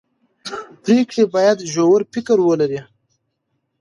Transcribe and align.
پرېکړې 0.83 1.23
باید 1.33 1.57
ژور 1.73 1.99
فکر 2.13 2.37
ولري 2.47 2.81